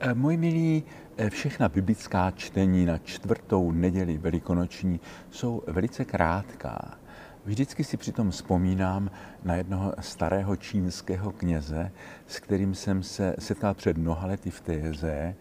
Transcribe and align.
Eh, 0.00 0.14
Moji 0.14 0.36
milí, 0.36 0.84
eh, 1.16 1.30
všechna 1.30 1.68
biblická 1.68 2.30
čtení 2.30 2.86
na 2.86 2.98
čtvrtou 2.98 3.72
neděli 3.72 4.18
velikonoční 4.18 5.00
jsou 5.30 5.62
velice 5.66 6.04
krátká. 6.04 6.98
Vždycky 7.44 7.84
si 7.84 7.96
přitom 7.96 8.30
vzpomínám 8.30 9.10
na 9.44 9.54
jednoho 9.54 9.94
starého 10.00 10.56
čínského 10.56 11.32
kněze, 11.32 11.92
s 12.26 12.40
kterým 12.40 12.74
jsem 12.74 13.02
se 13.02 13.34
setkal 13.38 13.74
před 13.74 13.98
mnoha 13.98 14.26
lety 14.26 14.50
v 14.50 14.60
Téze 14.60 15.34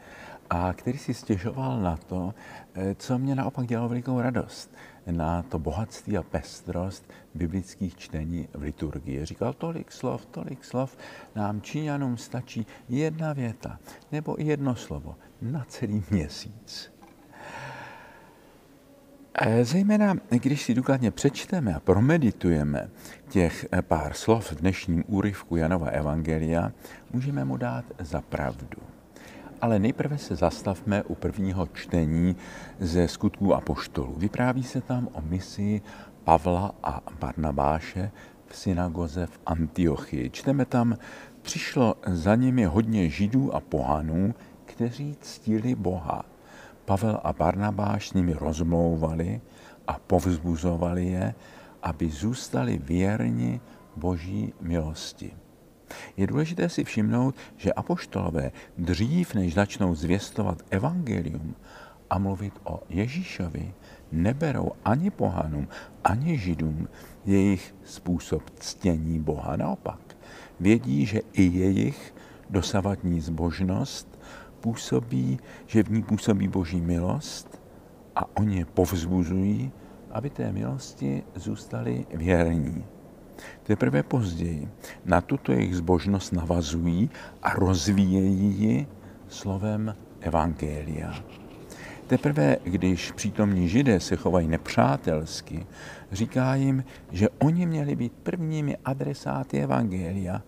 a 0.50 0.74
který 0.74 0.98
si 0.98 1.14
stěžoval 1.14 1.82
na 1.82 1.98
to, 1.98 2.34
eh, 2.76 2.96
co 2.96 3.18
mě 3.18 3.36
naopak 3.36 3.68
dělalo 3.68 3.90
velikou 3.90 4.22
radost, 4.22 4.76
na 5.12 5.44
to 5.44 5.60
bohatství 5.60 6.18
a 6.18 6.24
pestrost 6.24 7.14
biblických 7.36 7.96
čtení 7.96 8.48
v 8.54 8.62
liturgii. 8.62 9.26
Říkal, 9.26 9.54
tolik 9.54 9.92
slov, 9.92 10.26
tolik 10.26 10.66
slov, 10.66 10.98
nám 11.36 11.62
Číňanům 11.62 12.18
stačí 12.18 12.66
jedna 12.90 13.34
věta 13.34 13.80
nebo 14.12 14.36
jedno 14.40 14.76
slovo 14.76 15.16
na 15.42 15.66
celý 15.68 16.04
měsíc. 16.10 16.92
Zejména, 19.62 20.16
když 20.30 20.64
si 20.64 20.74
důkladně 20.74 21.12
přečteme 21.12 21.74
a 21.76 21.80
promeditujeme 21.80 22.90
těch 23.30 23.66
pár 23.82 24.14
slov 24.14 24.52
v 24.52 24.56
dnešním 24.56 25.04
úryvku 25.08 25.56
Janova 25.56 25.88
Evangelia, 25.88 26.72
můžeme 27.14 27.46
mu 27.46 27.58
dát 27.58 27.86
za 28.00 28.22
pravdu. 28.22 28.97
Ale 29.62 29.80
nejprve 29.80 30.18
se 30.18 30.36
zastavme 30.36 31.04
u 31.04 31.16
prvního 31.16 31.68
čtení 31.68 32.36
ze 32.80 33.08
skutků 33.08 33.54
a 33.54 33.62
poštolů. 33.62 34.14
Vypráví 34.18 34.64
se 34.64 34.82
tam 34.82 35.10
o 35.14 35.22
misi 35.22 35.82
Pavla 36.24 36.76
a 36.84 37.02
Barnabáše 37.20 38.12
v 38.48 38.56
synagoze 38.56 39.26
v 39.26 39.40
Antiochii. 39.46 40.30
Čteme 40.30 40.66
tam, 40.66 40.98
přišlo 41.42 41.96
za 42.08 42.36
nimi 42.36 42.66
hodně 42.66 43.10
židů 43.10 43.56
a 43.56 43.60
pohanů, 43.60 44.36
kteří 44.66 45.18
ctili 45.22 45.76
Boha. 45.76 46.26
Pavel 46.86 47.20
a 47.24 47.34
Barnabáš 47.34 48.10
s 48.10 48.14
nimi 48.14 48.34
rozmlouvali 48.34 49.42
a 49.88 50.00
povzbuzovali 50.08 51.06
je, 51.06 51.36
aby 51.84 52.10
zůstali 52.10 52.78
věrni 52.78 53.62
Boží 53.96 54.54
milosti. 54.62 55.47
Je 56.18 56.28
důležité 56.28 56.70
si 56.70 56.84
všimnout, 56.84 57.36
že 57.58 57.74
apoštolové 57.74 58.52
dřív, 58.78 59.34
než 59.34 59.54
začnou 59.54 59.96
zvěstovat 59.96 60.62
evangelium 60.70 61.56
a 62.10 62.18
mluvit 62.18 62.54
o 62.64 62.80
Ježíšovi, 62.90 63.74
neberou 64.12 64.72
ani 64.86 65.10
pohanům, 65.10 65.68
ani 66.04 66.38
židům 66.38 66.88
jejich 67.26 67.76
způsob 67.84 68.50
ctění 68.60 69.20
Boha. 69.20 69.56
Naopak, 69.56 70.18
vědí, 70.60 71.06
že 71.06 71.22
i 71.34 71.44
jejich 71.44 72.16
dosavadní 72.50 73.22
zbožnost 73.22 74.20
působí, 74.60 75.40
že 75.68 75.84
v 75.84 75.92
ní 75.92 76.04
působí 76.04 76.48
Boží 76.48 76.82
milost 76.82 77.62
a 78.16 78.38
oni 78.38 78.58
je 78.58 78.66
povzbuzují, 78.66 79.72
aby 80.12 80.30
té 80.30 80.52
milosti 80.52 81.24
zůstali 81.36 82.06
věrní. 82.14 82.86
Teprve 83.64 84.04
později 84.04 84.70
na 85.06 85.22
tuto 85.22 85.52
jejich 85.52 85.76
zbožnost 85.76 86.34
navazují 86.34 87.10
a 87.44 87.54
rozvíjejí 87.54 88.62
ji 88.62 88.88
slovem 89.30 89.96
Evangelia. 90.22 91.14
Teprve, 92.08 92.58
když 92.64 93.12
přítomní 93.12 93.70
židé 93.70 94.00
se 94.00 94.16
chovají 94.16 94.48
nepřátelsky, 94.48 95.66
říká 96.12 96.56
jim, 96.56 96.84
že 97.12 97.30
oni 97.30 97.66
měli 97.66 97.96
být 97.96 98.14
prvními 98.24 98.78
adresáty 98.86 99.64
Evangelia, 99.64 100.42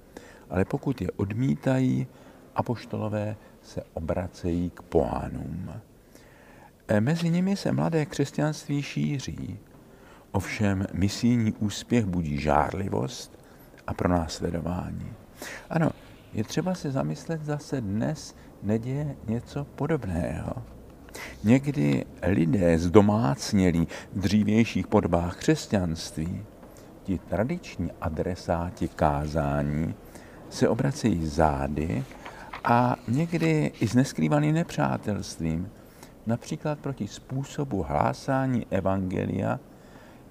ale 0.50 0.66
pokud 0.66 1.02
je 1.02 1.12
odmítají, 1.12 2.08
apoštolové 2.56 3.36
se 3.62 3.84
obracejí 3.94 4.70
k 4.70 4.82
pohánům. 4.82 5.72
E, 6.88 7.02
mezi 7.02 7.30
nimi 7.30 7.56
se 7.56 7.72
mladé 7.72 8.06
křesťanství 8.06 8.82
šíří, 8.82 9.60
ovšem 10.32 10.86
misijní 10.94 11.54
úspěch 11.54 12.06
budí 12.06 12.38
žárlivost 12.38 13.40
a 13.88 13.94
pronásledování. 13.94 15.14
Ano, 15.70 15.90
je 16.34 16.44
třeba 16.44 16.76
se 16.76 16.92
zamyslet, 16.92 17.46
zase 17.46 17.82
dnes 17.82 18.36
neděje 18.64 19.16
něco 19.28 19.66
podobného. 19.76 20.54
Někdy 21.44 22.06
lidé 22.24 22.80
zdomácnělí 22.80 23.88
v 24.14 24.20
dřívějších 24.20 24.88
podobách 24.88 25.38
křesťanství, 25.38 26.42
ti 27.04 27.20
tradiční 27.20 27.92
adresáti 28.02 28.88
kázání, 28.88 29.96
se 30.50 30.70
obracejí 30.70 31.28
zády 31.28 32.04
a 32.64 32.96
někdy 33.08 33.72
i 33.80 33.88
s 33.88 33.96
neskrývaným 33.96 34.56
nepřátelstvím, 34.56 35.70
například 36.26 36.80
proti 36.80 37.08
způsobu 37.08 37.84
hlásání 37.84 38.66
evangelia, 38.70 39.60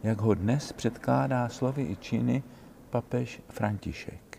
jak 0.03 0.21
ho 0.21 0.35
dnes 0.35 0.73
předkládá 0.73 1.49
slovy 1.49 1.83
i 1.83 1.97
činy 1.97 2.43
papež 2.91 3.43
František. 3.49 4.39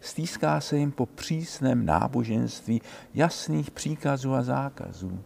Stýská 0.00 0.60
se 0.60 0.76
jim 0.76 0.92
po 0.92 1.06
přísném 1.06 1.86
náboženství 1.86 2.82
jasných 3.14 3.70
příkazů 3.70 4.34
a 4.34 4.42
zákazů, 4.42 5.20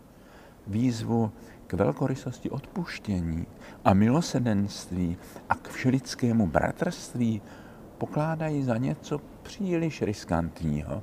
výzvu 0.67 1.33
k 1.67 1.73
velkorysosti 1.73 2.51
odpuštění 2.51 3.47
a 3.85 3.95
milosedenství 3.95 5.17
a 5.49 5.55
k 5.55 5.69
všelidskému 5.69 6.47
bratrství 6.47 7.43
pokládají 7.99 8.63
za 8.63 8.77
něco 8.77 9.21
příliš 9.43 10.03
riskantního. 10.03 11.03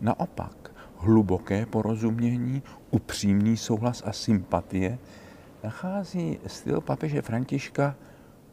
Naopak, 0.00 0.70
hluboké 0.96 1.66
porozumění, 1.66 2.62
upřímný 2.90 3.56
souhlas 3.56 4.02
a 4.06 4.12
sympatie 4.12 4.98
nachází 5.64 6.38
styl 6.46 6.80
papeže 6.80 7.22
Františka 7.22 7.96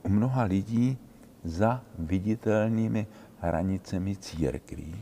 u 0.03 0.09
mnoha 0.09 0.43
lidí 0.43 0.97
za 1.43 1.81
viditelnými 1.99 3.07
hranicemi 3.39 4.15
církví. 4.15 4.95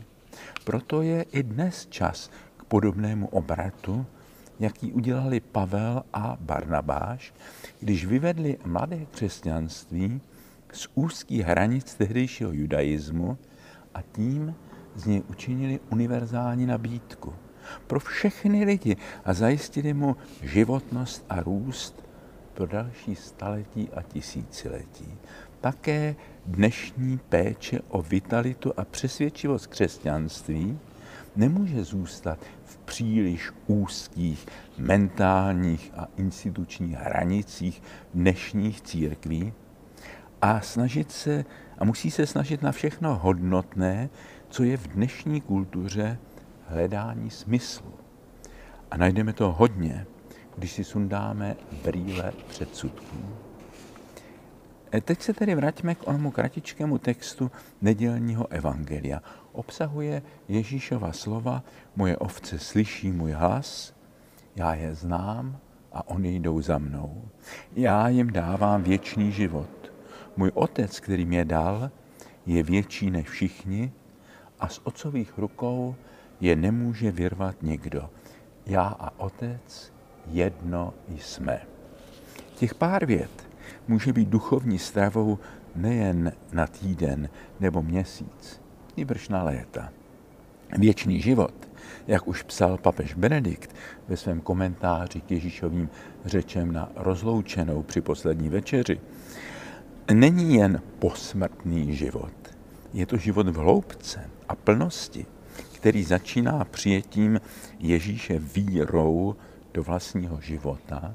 Proto 0.64 1.02
je 1.02 1.22
i 1.22 1.42
dnes 1.42 1.86
čas 1.86 2.30
k 2.56 2.64
podobnému 2.64 3.26
obratu, 3.26 4.06
jaký 4.60 4.92
udělali 4.92 5.40
Pavel 5.40 6.02
a 6.12 6.36
Barnabáš, 6.40 7.34
když 7.80 8.06
vyvedli 8.06 8.58
mladé 8.64 9.06
křesťanství 9.10 10.20
z 10.72 10.88
úzkých 10.94 11.44
hranic 11.46 11.94
tehdejšího 11.94 12.52
judaismu 12.52 13.38
a 13.94 14.02
tím 14.02 14.54
z 14.94 15.06
něj 15.06 15.22
učinili 15.28 15.80
univerzální 15.90 16.66
nabídku 16.66 17.32
pro 17.86 18.00
všechny 18.00 18.64
lidi 18.64 18.96
a 19.24 19.34
zajistili 19.34 19.94
mu 19.94 20.16
životnost 20.42 21.24
a 21.28 21.42
růst 21.42 22.04
pro 22.54 22.66
další 22.66 23.14
staletí 23.14 23.88
a 23.96 24.02
tisíciletí. 24.02 25.18
Také 25.60 26.14
dnešní 26.46 27.18
péče 27.28 27.80
o 27.88 28.02
vitalitu 28.02 28.72
a 28.76 28.84
přesvědčivost 28.84 29.66
křesťanství 29.66 30.78
nemůže 31.36 31.84
zůstat 31.84 32.38
v 32.64 32.76
příliš 32.76 33.50
úzkých 33.66 34.46
mentálních 34.78 35.92
a 35.96 36.08
institučních 36.16 36.96
hranicích 36.96 37.82
dnešních 38.14 38.80
církví 38.80 39.52
a 40.42 40.60
snažit 40.60 41.12
se 41.12 41.44
a 41.78 41.84
musí 41.84 42.10
se 42.10 42.26
snažit 42.26 42.62
na 42.62 42.72
všechno 42.72 43.18
hodnotné, 43.18 44.10
co 44.48 44.64
je 44.64 44.76
v 44.76 44.88
dnešní 44.88 45.40
kultuře 45.40 46.18
hledání 46.66 47.30
smyslu. 47.30 47.94
A 48.90 48.96
najdeme 48.96 49.32
to 49.32 49.52
hodně, 49.52 50.06
když 50.56 50.72
si 50.72 50.84
sundáme 50.84 51.56
brýle 51.84 52.32
předsudků. 52.48 53.16
E, 54.94 55.00
teď 55.00 55.22
se 55.22 55.32
tedy 55.32 55.54
vraťme 55.54 55.94
k 55.94 56.08
onomu 56.08 56.30
kratičkému 56.30 56.98
textu 56.98 57.50
nedělního 57.82 58.52
evangelia. 58.52 59.22
Obsahuje 59.52 60.22
Ježíšova 60.48 61.12
slova, 61.12 61.62
moje 61.96 62.16
ovce 62.16 62.58
slyší 62.58 63.10
můj 63.12 63.32
hlas, 63.32 63.94
já 64.56 64.74
je 64.74 64.94
znám 64.94 65.58
a 65.92 66.08
oni 66.08 66.40
jdou 66.40 66.62
za 66.62 66.78
mnou. 66.78 67.28
Já 67.76 68.08
jim 68.08 68.32
dávám 68.32 68.82
věčný 68.82 69.32
život. 69.32 69.92
Můj 70.36 70.50
otec, 70.54 71.00
který 71.00 71.26
mě 71.26 71.44
dal, 71.44 71.90
je 72.46 72.62
větší 72.62 73.10
než 73.10 73.28
všichni 73.28 73.92
a 74.60 74.68
z 74.68 74.80
otcových 74.84 75.38
rukou 75.38 75.94
je 76.44 76.56
nemůže 76.56 77.12
vyrvat 77.12 77.62
nikdo. 77.62 78.10
Já 78.66 78.82
a 78.82 79.20
otec 79.20 79.92
jedno 80.26 80.94
jsme. 81.08 81.60
Těch 82.54 82.74
pár 82.74 83.06
vět 83.06 83.48
může 83.88 84.12
být 84.12 84.28
duchovní 84.28 84.78
stravou 84.78 85.38
nejen 85.76 86.32
na 86.52 86.66
týden 86.66 87.28
nebo 87.60 87.82
měsíc, 87.82 88.60
nýbrž 88.96 89.28
na 89.28 89.42
léta. 89.42 89.92
Věčný 90.78 91.20
život, 91.20 91.54
jak 92.06 92.28
už 92.28 92.42
psal 92.42 92.78
papež 92.78 93.14
Benedikt 93.14 93.74
ve 94.08 94.16
svém 94.16 94.40
komentáři 94.40 95.20
k 95.20 95.30
Ježíšovým 95.30 95.88
řečem 96.24 96.72
na 96.72 96.92
rozloučenou 96.96 97.82
při 97.82 98.00
poslední 98.00 98.48
večeři, 98.48 99.00
není 100.14 100.54
jen 100.54 100.82
posmrtný 100.98 101.96
život. 101.96 102.32
Je 102.92 103.06
to 103.06 103.16
život 103.16 103.48
v 103.48 103.56
hloubce 103.56 104.30
a 104.48 104.54
plnosti, 104.54 105.26
který 105.84 106.04
začíná 106.04 106.64
přijetím 106.64 107.40
Ježíše 107.78 108.38
vírou 108.38 109.36
do 109.74 109.82
vlastního 109.82 110.40
života 110.40 111.14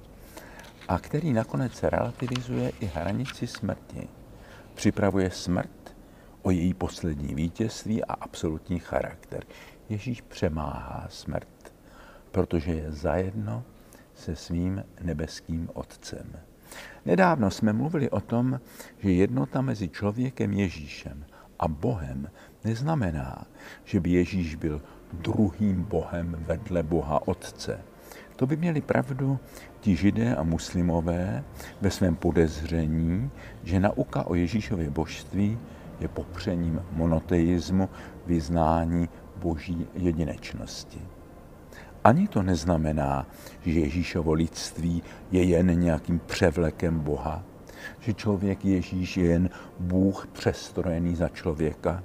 a 0.88 1.00
který 1.00 1.34
nakonec 1.34 1.84
relativizuje 1.84 2.72
i 2.80 2.86
hranici 2.86 3.48
smrti. 3.48 4.08
Připravuje 4.76 5.32
smrt 5.32 5.96
o 6.42 6.52
její 6.52 6.74
poslední 6.74 7.36
vítězství 7.36 8.04
a 8.04 8.14
absolutní 8.14 8.80
charakter. 8.80 9.44
Ježíš 9.90 10.22
přemáhá 10.22 11.08
smrt, 11.10 11.74
protože 12.32 12.72
je 12.72 12.92
zajedno 12.92 13.64
se 14.16 14.36
svým 14.36 14.84
nebeským 15.02 15.70
Otcem. 15.74 16.34
Nedávno 17.06 17.52
jsme 17.52 17.74
mluvili 17.74 18.10
o 18.10 18.22
tom, 18.22 18.60
že 19.00 19.12
jednota 19.12 19.62
mezi 19.62 19.90
člověkem 19.90 20.54
Ježíšem 20.54 21.26
a 21.60 21.68
Bohem 21.68 22.30
neznamená, 22.64 23.46
že 23.84 24.00
by 24.00 24.10
Ježíš 24.10 24.56
byl 24.56 24.82
druhým 25.14 25.84
Bohem 25.84 26.36
vedle 26.40 26.84
Boha 26.84 27.28
Otce. 27.28 27.80
To 28.36 28.48
by 28.48 28.56
měli 28.56 28.82
pravdu 28.82 29.40
ti 29.80 29.96
židé 29.96 30.36
a 30.36 30.44
muslimové 30.44 31.44
ve 31.82 31.92
svém 31.92 32.16
podezření, 32.16 33.32
že 33.64 33.80
nauka 33.80 34.28
o 34.28 34.36
Ježíšově 34.36 34.90
božství 34.90 35.60
je 36.00 36.08
popřením 36.08 36.82
monoteismu, 36.92 37.90
vyznání 38.26 39.10
boží 39.36 39.88
jedinečnosti. 39.94 41.02
Ani 42.04 42.28
to 42.28 42.44
neznamená, 42.44 43.28
že 43.66 43.80
Ježíšovo 43.80 44.34
lidství 44.34 45.04
je 45.32 45.44
jen 45.44 45.80
nějakým 45.80 46.20
převlekem 46.20 47.00
Boha, 47.00 47.44
že 48.00 48.14
člověk 48.14 48.66
Ježíš 48.66 49.18
je 49.18 49.26
jen 49.26 49.50
Bůh 49.80 50.28
přestrojený 50.28 51.16
za 51.16 51.30
člověka, 51.30 52.04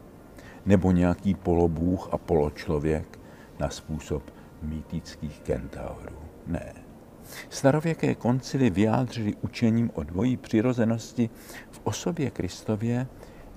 nebo 0.66 0.92
nějaký 0.92 1.34
polobůh 1.34 2.08
a 2.12 2.18
poločlověk 2.18 3.18
na 3.58 3.70
způsob 3.70 4.22
mýtických 4.62 5.40
kentaurů. 5.40 6.16
Ne. 6.46 6.72
Starověké 7.48 8.14
koncily 8.14 8.70
vyjádřili 8.70 9.34
učením 9.40 9.90
o 9.94 10.02
dvojí 10.02 10.36
přirozenosti 10.36 11.30
v 11.70 11.80
osobě 11.84 12.30
Kristově 12.30 13.06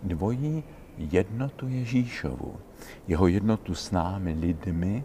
dvojí 0.04 0.64
jednotu 0.98 1.68
Ježíšovu, 1.68 2.56
jeho 3.08 3.28
jednotu 3.28 3.76
s 3.76 3.92
námi 3.92 4.34
lidmi 4.34 5.04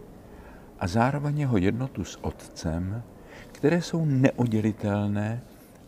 a 0.79 0.87
zároveň 0.87 1.39
jeho 1.39 1.57
jednotu 1.57 2.03
s 2.03 2.23
Otcem, 2.23 3.03
které 3.51 3.81
jsou 3.81 4.05
neoddělitelné 4.05 5.41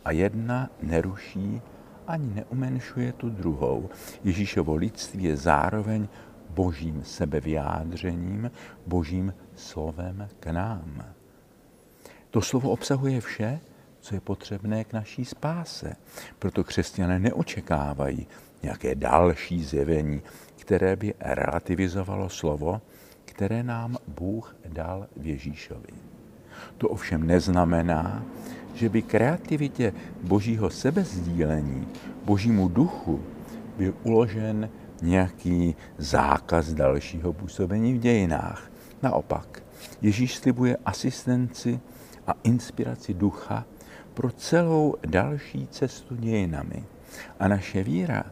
a 0.05 0.11
jedna 0.11 0.69
neruší 0.81 1.61
ani 2.07 2.33
neumenšuje 2.33 3.13
tu 3.13 3.29
druhou. 3.29 3.89
Ježíšovo 4.23 4.75
lidství 4.75 5.23
je 5.23 5.37
zároveň 5.37 6.07
božím 6.49 7.03
sebevyjádřením, 7.03 8.51
božím 8.87 9.33
slovem 9.55 10.27
k 10.39 10.47
nám. 10.47 11.05
To 12.29 12.41
slovo 12.41 12.69
obsahuje 12.69 13.21
vše, 13.21 13.59
co 13.99 14.15
je 14.15 14.21
potřebné 14.21 14.83
k 14.83 14.93
naší 14.93 15.25
spáse. 15.25 15.95
Proto 16.39 16.63
křesťané 16.63 17.19
neočekávají 17.19 18.27
nějaké 18.63 18.95
další 18.95 19.63
zjevení, 19.63 20.21
které 20.55 20.95
by 20.95 21.13
relativizovalo 21.19 22.29
slovo, 22.29 22.81
které 23.25 23.63
nám 23.63 23.97
Bůh 24.07 24.55
dal 24.65 25.07
v 25.17 25.27
Ježíšovi. 25.27 26.14
To 26.77 26.89
ovšem 26.89 27.27
neznamená, 27.27 28.23
že 28.73 28.89
by 28.89 29.01
kreativitě 29.01 29.93
božího 30.23 30.69
sebezdílení, 30.69 31.87
božímu 32.25 32.67
duchu 32.67 33.19
byl 33.77 33.93
uložen 34.03 34.69
nějaký 35.01 35.75
zákaz 35.97 36.73
dalšího 36.73 37.33
působení 37.33 37.93
v 37.93 37.99
dějinách. 37.99 38.71
Naopak, 39.03 39.63
Ježíš 40.01 40.35
slibuje 40.35 40.77
asistenci 40.85 41.79
a 42.27 42.33
inspiraci 42.43 43.13
ducha 43.13 43.65
pro 44.13 44.31
celou 44.31 44.95
další 45.07 45.67
cestu 45.67 46.15
dějinami. 46.15 46.83
A 47.39 47.47
naše 47.47 47.83
víra 47.83 48.23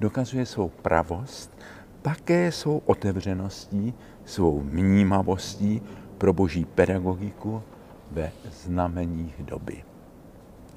dokazuje 0.00 0.46
svou 0.46 0.68
pravost 0.68 1.58
také 2.02 2.52
svou 2.52 2.82
otevřeností, 2.86 3.94
svou 4.24 4.60
vnímavostí 4.60 5.82
pro 6.18 6.32
boží 6.32 6.64
pedagogiku 6.64 7.62
ve 8.10 8.32
znameních 8.52 9.34
doby. 9.38 9.84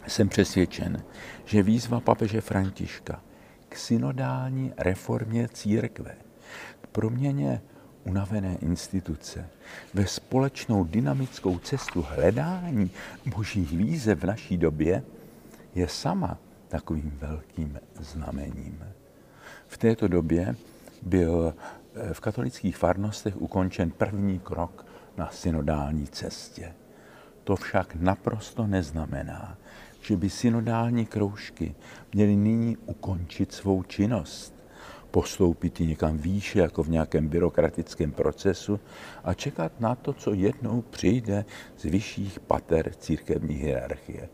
Jsem 0.07 0.29
přesvědčen, 0.29 1.03
že 1.45 1.63
výzva 1.63 1.99
papeže 1.99 2.41
Františka 2.41 3.21
k 3.69 3.75
synodální 3.75 4.73
reformě 4.77 5.47
církve, 5.47 6.15
k 6.81 6.87
proměně 6.87 7.61
unavené 8.03 8.57
instituce, 8.61 9.49
ve 9.93 10.07
společnou 10.07 10.83
dynamickou 10.83 11.59
cestu 11.59 12.05
hledání 12.09 12.91
božích 13.35 13.71
výzev 13.71 14.19
v 14.19 14.25
naší 14.25 14.57
době 14.57 15.03
je 15.75 15.87
sama 15.87 16.37
takovým 16.67 17.17
velkým 17.21 17.79
znamením. 17.99 18.83
V 19.67 19.77
této 19.77 20.07
době 20.07 20.55
byl 21.01 21.53
eh, 21.95 22.13
v 22.13 22.19
katolických 22.19 22.77
farnostech 22.77 23.41
ukončen 23.41 23.91
první 23.91 24.39
krok 24.39 24.85
na 25.17 25.29
synodální 25.29 26.07
cestě. 26.07 26.73
To 27.43 27.55
však 27.55 27.95
naprosto 27.95 28.67
neznamená, 28.67 29.57
že 30.01 30.17
by 30.17 30.29
synodální 30.29 31.05
kroužky 31.05 31.75
měly 32.13 32.35
nyní 32.35 32.77
ukončit 32.77 33.53
svou 33.53 33.83
činnost, 33.83 34.53
postoupit 35.11 35.79
ji 35.79 35.87
někam 35.87 36.17
výše, 36.17 36.59
jako 36.59 36.83
v 36.83 36.89
nějakém 36.89 37.27
byrokratickém 37.27 38.11
procesu 38.11 38.79
a 39.23 39.33
čekat 39.33 39.79
na 39.79 39.95
to, 39.95 40.13
co 40.13 40.33
jednou 40.33 40.81
přijde 40.81 41.45
z 41.77 41.83
vyšších 41.83 42.39
pater 42.39 42.93
církevní 42.93 43.55
hierarchie. 43.55 44.29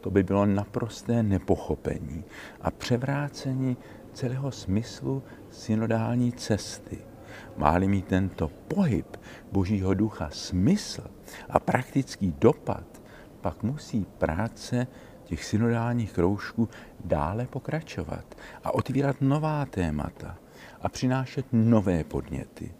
To 0.00 0.10
by 0.10 0.22
bylo 0.22 0.46
naprosté 0.46 1.22
nepochopení 1.22 2.24
a 2.60 2.70
převrácení 2.70 3.76
celého 4.12 4.50
smyslu 4.50 5.22
synodální 5.50 6.32
cesty. 6.32 7.09
Máli 7.56 7.88
mít 7.88 8.06
tento 8.06 8.48
pohyb 8.48 9.16
Božího 9.52 9.94
ducha 9.94 10.28
smysl 10.32 11.02
a 11.50 11.60
praktický 11.60 12.34
dopad, 12.38 13.02
pak 13.40 13.62
musí 13.62 14.06
práce 14.18 14.86
těch 15.24 15.44
synodálních 15.44 16.12
kroužků 16.12 16.68
dále 17.04 17.46
pokračovat 17.46 18.24
a 18.64 18.74
otvírat 18.74 19.16
nová 19.20 19.66
témata 19.66 20.38
a 20.80 20.88
přinášet 20.88 21.46
nové 21.52 22.04
podněty. 22.04 22.74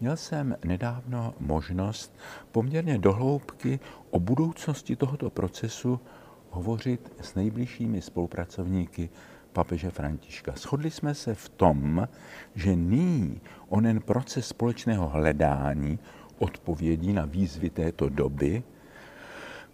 Měl 0.00 0.16
jsem 0.16 0.56
nedávno 0.64 1.34
možnost 1.40 2.18
poměrně 2.52 2.98
dohloubky 2.98 3.80
o 4.10 4.20
budoucnosti 4.20 4.96
tohoto 4.96 5.30
procesu 5.30 6.00
hovořit 6.50 7.12
s 7.20 7.34
nejbližšími 7.34 8.02
spolupracovníky 8.02 9.10
papeže 9.52 9.90
Františka. 9.90 10.52
Shodli 10.56 10.90
jsme 10.90 11.14
se 11.14 11.34
v 11.34 11.48
tom, 11.48 12.08
že 12.54 12.76
nyní 12.76 13.40
onen 13.68 14.00
proces 14.00 14.46
společného 14.46 15.08
hledání 15.08 15.98
odpovědí 16.38 17.12
na 17.12 17.24
výzvy 17.24 17.70
této 17.70 18.08
doby 18.08 18.62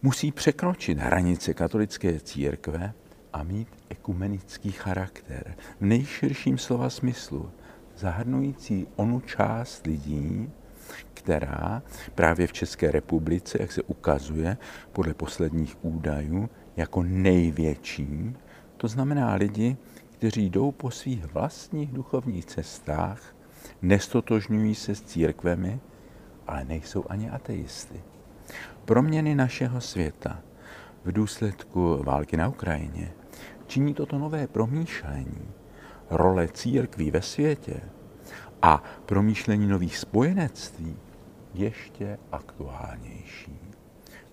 musí 0.02 0.32
překročit 0.32 0.98
hranice 0.98 1.54
katolické 1.54 2.20
církve 2.20 2.92
a 3.32 3.42
mít 3.42 3.68
ekumenický 3.88 4.72
charakter 4.72 5.54
v 5.80 5.84
nejširším 5.84 6.58
slova 6.58 6.90
smyslu, 6.90 7.50
zahrnující 7.96 8.86
onu 8.96 9.20
část 9.20 9.86
lidí, 9.86 10.50
která 11.14 11.82
právě 12.14 12.46
v 12.46 12.52
České 12.52 12.90
republice, 12.90 13.58
jak 13.60 13.72
se 13.72 13.82
ukazuje 13.82 14.56
podle 14.92 15.14
posledních 15.14 15.84
údajů, 15.84 16.50
jako 16.76 17.02
největší, 17.02 18.36
to 18.76 18.88
znamená 18.88 19.34
lidi, 19.34 19.76
kteří 20.12 20.50
jdou 20.50 20.72
po 20.72 20.90
svých 20.90 21.24
vlastních 21.24 21.92
duchovních 21.92 22.44
cestách, 22.44 23.36
nestotožňují 23.82 24.74
se 24.74 24.94
s 24.94 25.02
církvemi, 25.02 25.80
ale 26.46 26.64
nejsou 26.64 27.04
ani 27.08 27.30
ateisty. 27.30 28.00
Proměny 28.84 29.34
našeho 29.34 29.80
světa 29.80 30.40
v 31.04 31.12
důsledku 31.12 32.02
války 32.02 32.36
na 32.36 32.48
Ukrajině 32.48 33.12
činí 33.66 33.94
toto 33.94 34.18
nové 34.18 34.46
promýšlení 34.46 35.48
role 36.10 36.48
církví 36.48 37.10
ve 37.10 37.22
světě 37.22 37.80
a 38.62 38.82
promýšlení 39.06 39.66
nových 39.66 39.98
spojenectví 39.98 40.96
ještě 41.54 42.18
aktuálnější. 42.32 43.58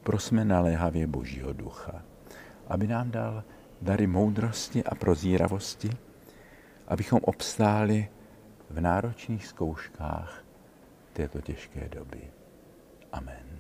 Prosme 0.04 0.46
naléhavě 0.46 1.08
Božího 1.08 1.54
ducha, 1.54 2.02
aby 2.68 2.88
nám 2.88 3.12
dal 3.12 3.44
dary 3.84 4.08
moudrosti 4.08 4.84
a 4.84 4.96
prozíravosti, 4.96 5.90
abychom 6.88 7.20
obstáli 7.24 8.08
v 8.70 8.82
náročných 8.82 9.48
zkouškách 9.48 10.44
této 11.14 11.42
těžké 11.42 11.90
doby. 11.90 12.22
Amen. 13.12 13.53